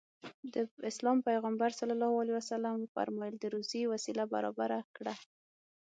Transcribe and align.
د 0.53 0.55
اسلام 0.91 1.17
پيغمبر 1.27 1.69
ص 1.79 1.81
وفرمايل 2.83 3.35
د 3.39 3.45
روزي 3.53 3.81
وسيله 3.93 4.23
برابره 4.33 4.79
کړه. 4.95 5.13